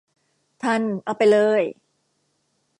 [0.61, 1.63] ทัน เอาไปเลย